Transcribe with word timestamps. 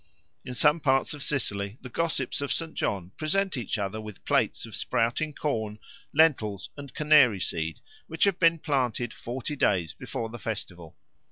In 0.43 0.55
some 0.55 0.79
parts 0.79 1.13
of 1.13 1.21
Sicily 1.21 1.77
the 1.81 1.87
gossips 1.87 2.41
of 2.41 2.51
St. 2.51 2.73
John 2.73 3.11
present 3.17 3.55
each 3.55 3.77
other 3.77 4.01
with 4.01 4.25
plates 4.25 4.65
of 4.65 4.75
sprouting 4.75 5.31
corn, 5.31 5.77
lentils, 6.11 6.71
and 6.75 6.91
canary 6.91 7.39
seed, 7.39 7.81
which 8.07 8.23
have 8.23 8.39
been 8.39 8.57
planted 8.57 9.13
forty 9.13 9.55
days 9.55 9.93
before 9.93 10.29
the 10.29 10.39
festival. 10.39 10.97